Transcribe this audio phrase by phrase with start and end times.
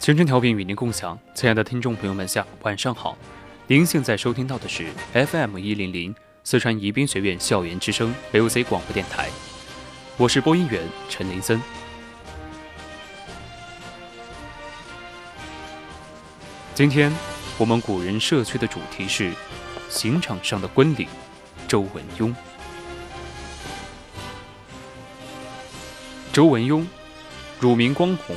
[0.00, 3.18] 青春调频与您共享，亲爱的听众朋友们，下晚上好。
[3.66, 9.28] 您现在收听到的是 FM 一零零四川宜宾学院校园之声 VOC 广播电台，
[10.16, 11.60] 我是播音员陈林森。
[16.74, 17.12] 今天
[17.58, 19.30] 我们古人社区的主题是
[19.90, 21.06] 刑场上的官吏
[21.68, 22.34] 周文雍。
[26.32, 26.88] 周文雍，
[27.60, 28.34] 乳名光宏。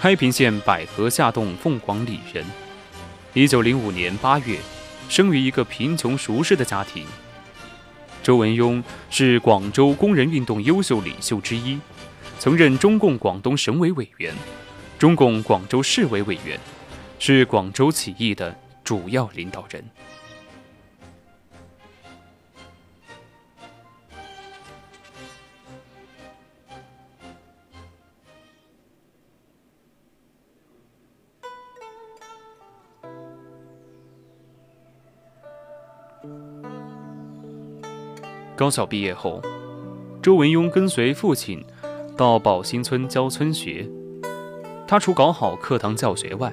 [0.00, 2.44] 开平县百合下洞凤凰里人，
[3.34, 4.56] 一九零五年八月，
[5.08, 7.04] 生于一个贫穷熟识的家庭。
[8.22, 11.76] 周文雍是广州工人运动优秀领袖之一，
[12.38, 14.32] 曾任中共广东省委委员、
[15.00, 16.56] 中共广州市委委员，
[17.18, 19.84] 是广州起义的主要领导人。
[38.56, 39.40] 高校毕业后，
[40.20, 41.64] 周文雍跟随父亲
[42.16, 43.88] 到宝兴村教村学。
[44.86, 46.52] 他除搞好课堂教学外，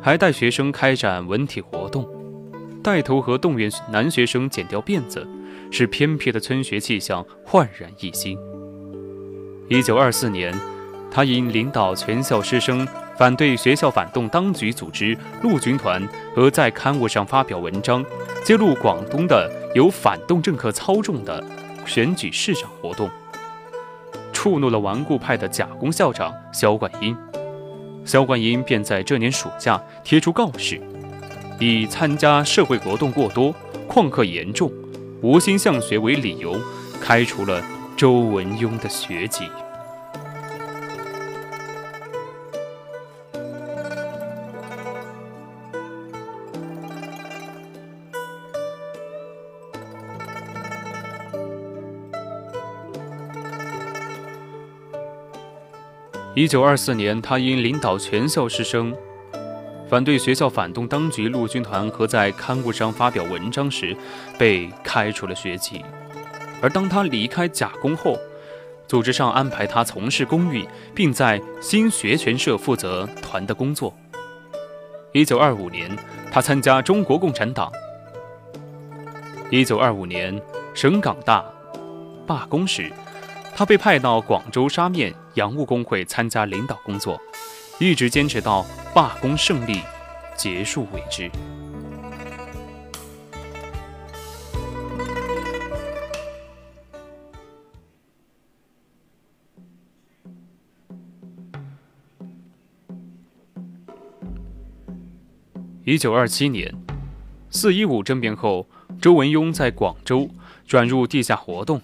[0.00, 2.08] 还带学生开展文体活动，
[2.82, 5.26] 带头和动员男学生剪掉辫子，
[5.70, 8.38] 使偏僻的村学气象焕然一新。
[9.68, 10.54] 一九二四年，
[11.10, 12.86] 他因领导全校师生
[13.16, 18.04] 反对学校反动当局组织陆军团和在刊物上发表文章，
[18.44, 19.50] 揭露广东的。
[19.74, 21.44] 由反动政客操纵的
[21.84, 23.08] 选举市长活动，
[24.32, 27.14] 触怒了顽固派的假公校长萧冠英。
[28.02, 30.80] 萧冠英便在这年暑假贴出告示，
[31.60, 33.54] 以参加社会活动过多、
[33.86, 34.72] 旷课严重、
[35.20, 36.58] 无心向学为理由，
[36.98, 37.62] 开除了
[37.94, 39.44] 周文雍的学籍。
[56.38, 58.94] 一九二四年，他因领导全校师生
[59.88, 63.96] 反对学校反动当局陆军团和在刊物上发表文章时，
[64.38, 65.84] 被开除了学籍。
[66.62, 68.16] 而当他离开甲工后，
[68.86, 73.92] 组织上安排他从事公运，并在新学权社负责团的工作。
[75.10, 75.90] 一九二五年，
[76.30, 77.68] 他参加中国共产党。
[79.50, 80.40] 一九二五年，
[80.72, 81.44] 省港大
[82.28, 82.92] 罢工时。
[83.56, 87.16] 他被派到广州沙面洋务工会参加领导工作，
[87.78, 89.80] 一直坚持到罢工胜利
[90.36, 91.30] 结束为止。
[105.84, 106.74] 一九二七年，
[107.48, 108.68] 四一五政变后，
[109.00, 110.28] 周文雍在广州
[110.66, 111.80] 转入地下活动。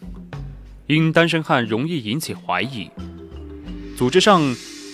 [0.87, 2.91] 因单身汉容易引起怀疑，
[3.97, 4.43] 组织上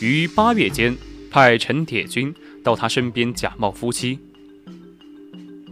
[0.03, 0.94] 于八月间
[1.31, 4.19] 派陈铁军到他身边假冒夫妻。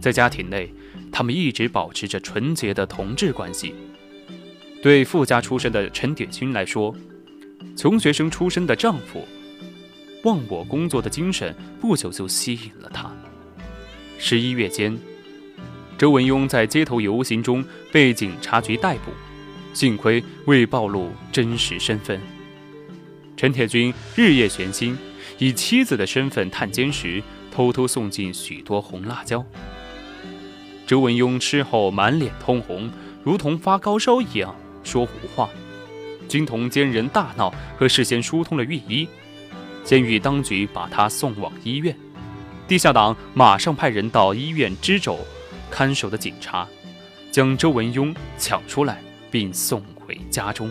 [0.01, 0.73] 在家庭内，
[1.11, 3.75] 他们一直保持着纯洁的同志关系。
[4.81, 6.95] 对富家出身的陈铁军来说，
[7.75, 9.27] 穷学生出身的丈夫
[10.23, 13.15] 忘我工作的精神不久就吸引了他。
[14.17, 14.97] 十一月间，
[15.99, 19.11] 周文雍在街头游行中被警察局逮捕。
[19.71, 22.19] 幸亏未暴露真实身份。
[23.39, 24.97] 陈铁军日夜悬心，
[25.37, 29.45] 以妻子的身份探监时，偷偷送进许多红辣椒。
[30.85, 32.91] 周文雍吃后满脸通红，
[33.23, 34.53] 如同发高烧一样
[34.83, 35.49] 说胡话。
[36.27, 39.07] 军童奸人大闹，和事先疏通了御医，
[39.85, 41.95] 监狱当局把他送往医院。
[42.67, 45.17] 地下党马上派人到医院支肘
[45.71, 46.67] 看守的警察，
[47.31, 49.01] 将周文雍抢出来，
[49.31, 50.69] 并送回家中。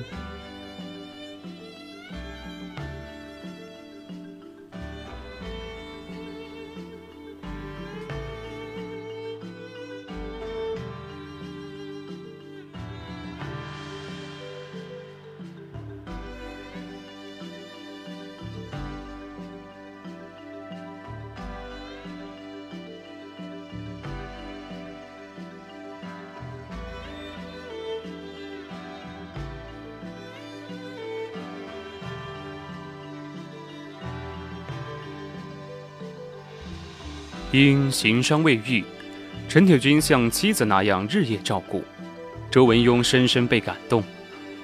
[37.51, 38.85] 因行伤未愈，
[39.49, 41.83] 陈铁军像妻子那样日夜照顾。
[42.51, 44.05] 周文雍深深被感动，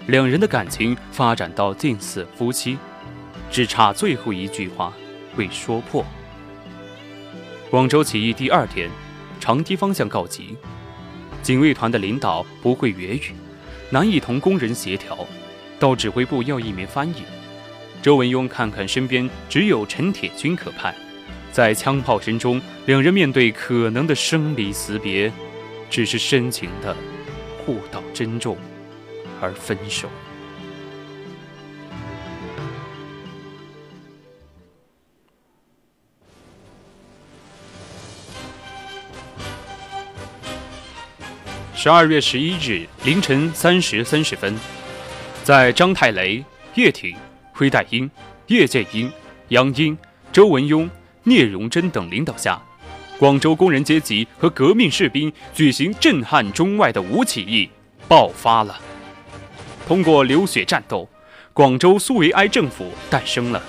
[0.08, 2.76] 两人的感情发展到近似夫妻，
[3.50, 4.92] 只差最后一句话
[5.36, 6.04] 未说破。
[7.70, 8.90] 广州起义第二天，
[9.40, 10.54] 长堤方向告急，
[11.42, 13.32] 警卫团的领导不会粤语，
[13.88, 15.26] 难以同工人协调，
[15.78, 17.22] 到指挥部要一名翻译。
[18.02, 20.94] 周文雍看看身边，只有陈铁军可派。
[21.54, 25.32] 在枪炮声中，两人面对可能的生离死别，
[25.88, 26.96] 只是深情的
[27.64, 28.58] 互道珍重，
[29.40, 30.08] 而分手。
[41.76, 44.58] 十二月十一日凌晨三时三十分，
[45.44, 47.16] 在张太雷、叶挺、
[47.52, 48.10] 灰黛英、
[48.48, 49.08] 叶剑英、
[49.50, 49.96] 杨英、
[50.32, 50.90] 周文雍。
[51.24, 52.60] 聂荣臻等领导下，
[53.18, 57.68] 广州工人阶级和革命士兵举行震撼中外的五起义
[58.06, 58.78] 爆发了。
[59.88, 61.08] 通过流血战斗，
[61.54, 63.62] 广州苏维埃政府诞生了。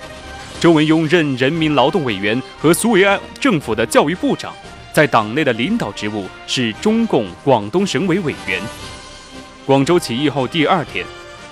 [0.60, 4.54] 周文雍任人民劳动委员和苏维埃政府的教育部长，
[4.92, 8.62] 在党内的领导职务是中共广东省委委员。
[9.66, 11.06] 广州起义后第二天，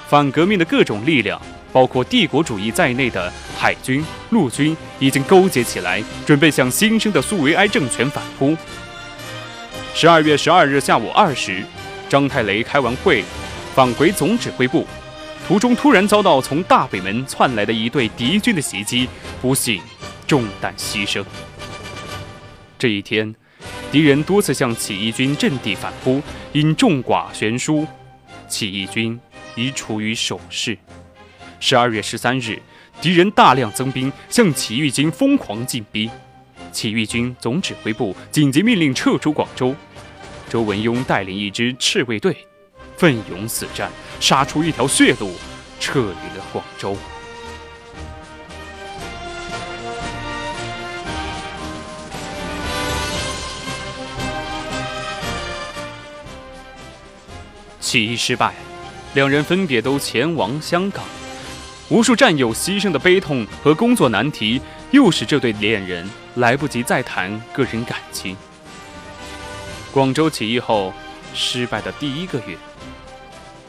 [0.09, 1.41] 反革命的各种力量。
[1.73, 8.55] 包括帝国主义在内的海军、陆军已经勾结起来，准备向新生的苏维埃政权反扑。
[9.95, 11.63] 十二月十二日下午二时，
[12.07, 13.23] 张太雷开完会，
[13.73, 14.87] 返回总指挥部，
[15.47, 19.09] 途中突然遭到从大北门窜来的一队敌军的袭击，
[19.41, 19.81] 不幸
[20.27, 21.25] 中弹牺牲。
[22.77, 23.33] 这一天，
[23.91, 26.21] 敌人多次向起义军阵地反扑，
[26.51, 27.87] 因众寡悬殊，
[28.47, 29.19] 起义军
[29.55, 30.77] 已处于守势。
[31.65, 32.61] 十二月十三日，
[33.01, 36.09] 敌人大量增兵向起义军疯狂进逼，
[36.73, 39.73] 起义军总指挥部紧急命令撤出广州。
[40.49, 42.35] 周文雍带领一支赤卫队，
[42.97, 43.89] 奋勇死战，
[44.19, 45.31] 杀出一条血路，
[45.79, 46.97] 撤离了广州。
[57.79, 58.53] 起义失败，
[59.13, 61.05] 两人分别都前往香港。
[61.89, 64.59] 无数战友牺牲的悲痛和工作难题，
[64.91, 68.35] 又使这对恋人来不及再谈个人感情。
[69.91, 70.93] 广州起义后
[71.33, 72.57] 失败的第一个月，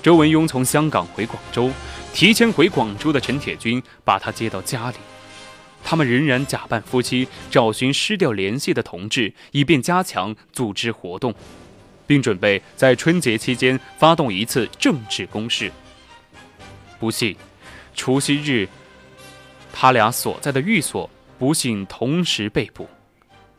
[0.00, 1.70] 周文雍从香港回广州，
[2.14, 4.96] 提前回广州的陈铁军把他接到家里。
[5.82, 11.34] 他们仍然假扮夫妻，找寻失掉联系的同志，以便加强组织活动，
[12.06, 15.70] 并准备在春节期间发动一次政治攻势。
[16.98, 17.36] 不幸。
[17.94, 18.69] 除夕日，
[19.72, 21.08] 他俩所在的寓所
[21.39, 22.89] 不幸同时被捕。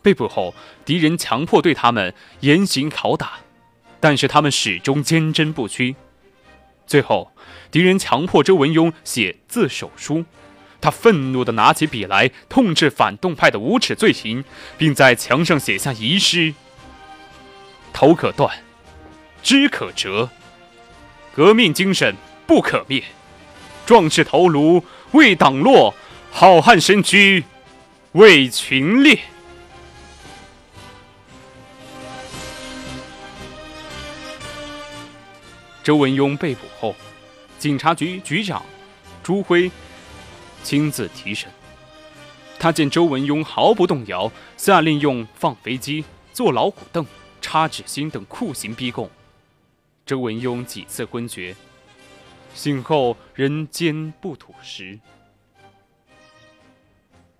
[0.02, 0.54] 被捕后，
[0.86, 3.40] 敌人强迫对他们严刑拷打，
[4.00, 5.96] 但是他们始终坚贞不屈。
[6.86, 7.32] 最后，
[7.72, 10.24] 敌人强迫周文雍写自首书，
[10.80, 14.44] 他愤怒地拿起笔来，痛斥反动派的无耻罪行，
[14.78, 16.54] 并在墙上写下遗诗
[17.92, 18.56] ：“头可断，
[19.42, 20.30] 肢可折，
[21.34, 22.16] 革命精神
[22.46, 23.04] 不可灭。”
[23.86, 25.94] 壮士头颅为党落，
[26.32, 27.44] 好汉身躯
[28.14, 29.20] 为群裂。
[35.84, 36.96] 周文雍被捕后，
[37.60, 38.66] 警察局局长
[39.22, 39.70] 朱辉
[40.64, 41.48] 亲自提审。
[42.58, 47.06] 他见周文雍毫不动摇，下令用放飞机、坐老虎凳、
[47.40, 49.08] 插纸芯等酷刑逼供。
[50.08, 51.56] 周文雍几次昏厥。
[52.56, 54.98] 醒后人间不吐实。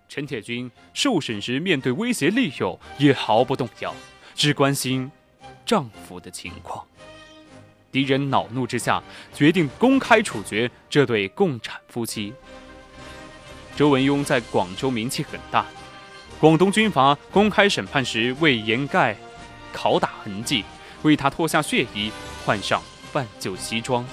[0.08, 3.92] 陈铁军受审时面对威胁利诱也毫不动摇，
[4.34, 5.10] 只关心
[5.64, 6.86] 丈夫的情况。
[7.90, 9.02] 敌人恼怒之下
[9.34, 12.32] 决定公开处决这对共产夫妻。
[13.74, 15.64] 周文雍在广州名气很大。
[16.38, 19.16] 广东军阀公开审判时，为掩盖
[19.74, 20.64] 拷打痕迹，
[21.02, 22.12] 为他脱下血衣，
[22.44, 22.82] 换上
[23.12, 24.06] 半旧西装。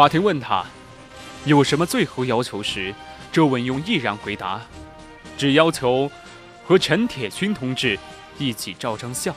[0.00, 0.64] 法庭问他
[1.44, 2.94] 有什么最后要求时，
[3.30, 4.58] 周文雍毅然回答
[5.36, 6.10] ：“只要求
[6.64, 7.98] 和陈铁军同志
[8.38, 9.34] 一起照张相。”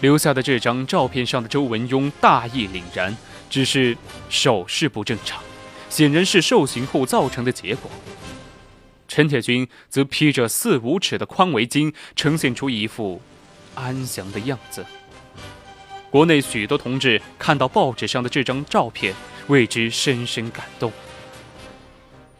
[0.00, 3.14] 留下的这张照片上的周文雍大义凛然。
[3.50, 3.94] 只是
[4.30, 5.42] 手势不正常，
[5.90, 7.90] 显然是受刑后造成的结果。
[9.06, 13.20] 陈铁军则披着四五尺的宽围巾，呈现出一副
[13.74, 14.86] 安详的样子。
[16.10, 19.14] 国内许多同志看到报纸上的这张照片，
[19.48, 20.92] 为之深深感动。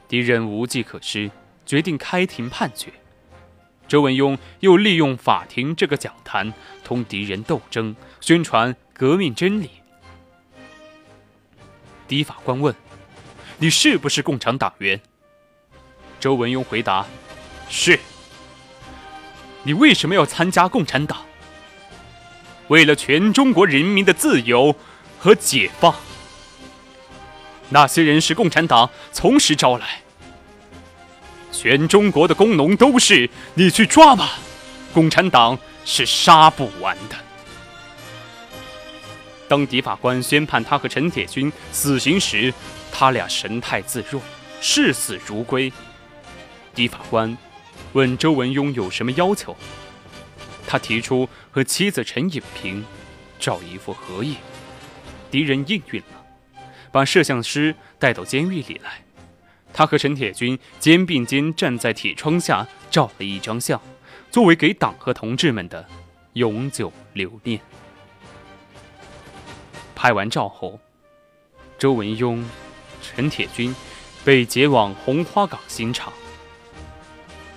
[0.08, 1.30] 敌人无计可施，
[1.66, 2.92] 决定开庭判决。
[3.88, 9.70] 周文雍又利用法庭这个讲坛，同敌人斗争，宣传革命真理。
[12.08, 12.74] 狄法官问
[13.58, 15.00] ：“你是不是共产党员？”
[16.18, 17.04] 周文雍回答
[17.68, 17.98] ：“是。”
[19.64, 21.24] 你为什么要参加共产党？
[22.68, 24.74] 为了全中国人民的自由
[25.18, 25.94] 和解放。
[27.68, 30.02] 那些人是共产党从实招来，
[31.50, 34.38] 全中国的工农都是，你去抓吧，
[34.94, 37.16] 共产党是杀不完的。
[39.48, 42.52] 当狄法官宣判他和陈铁军死刑时，
[42.92, 44.20] 他俩神态自若，
[44.60, 45.72] 视死如归。
[46.74, 47.36] 狄法官
[47.92, 49.56] 问周文雍有什么要求，
[50.66, 52.84] 他提出和妻子陈颖平
[53.38, 54.36] 照一幅合影。
[55.30, 56.24] 敌人应允了，
[56.90, 59.02] 把摄像师带到监狱里来。
[59.72, 63.80] 他和陈铁军肩并肩站在铁窗下照了一张相，
[64.30, 65.86] 作为给党和同志们的
[66.32, 67.60] 永久留念。
[69.94, 70.80] 拍完照后，
[71.78, 72.42] 周文雍、
[73.02, 73.74] 陈铁军
[74.24, 76.12] 被解往红花岗刑场。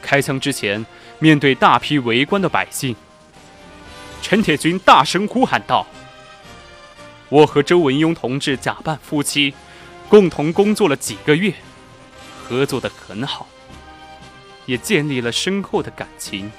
[0.01, 0.85] 开枪之前，
[1.19, 2.95] 面对大批围观的百姓，
[4.21, 5.85] 陈铁军大声呼喊道
[7.29, 9.53] ：“我和周文雍同志假扮夫妻，
[10.07, 11.53] 共同工作了几个月，
[12.43, 13.47] 合作的很好，
[14.65, 16.51] 也建立了深厚的感情。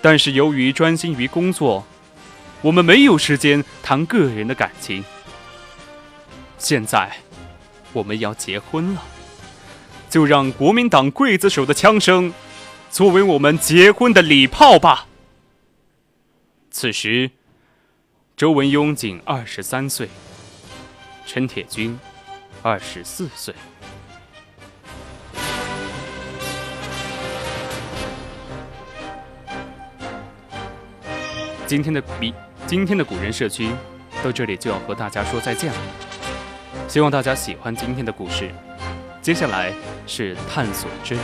[0.00, 1.84] 但是由于专心于工作。”
[2.60, 5.04] 我们没有时间谈个人的感情。
[6.58, 7.18] 现在，
[7.92, 9.02] 我们要结婚了，
[10.10, 12.34] 就让国民党刽子手的枪声，
[12.90, 15.06] 作为我们结婚的礼炮吧。
[16.70, 17.30] 此时，
[18.36, 20.08] 周文雍仅二十三岁，
[21.26, 21.98] 陈铁军
[22.62, 23.54] 二十四岁。
[31.66, 32.32] 今天的比。
[32.66, 33.70] 今天的古人社区
[34.22, 35.78] 到这里就要和大家说再见了，
[36.86, 38.50] 希望大家喜欢今天的故事。
[39.22, 39.72] 接下来
[40.06, 41.20] 是探索之旅。